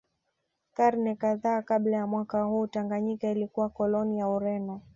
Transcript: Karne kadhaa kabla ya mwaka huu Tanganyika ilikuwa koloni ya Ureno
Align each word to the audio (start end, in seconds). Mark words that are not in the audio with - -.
Karne 0.73 1.15
kadhaa 1.15 1.61
kabla 1.61 1.97
ya 1.97 2.07
mwaka 2.07 2.43
huu 2.43 2.67
Tanganyika 2.67 3.31
ilikuwa 3.31 3.69
koloni 3.69 4.19
ya 4.19 4.29
Ureno 4.29 4.81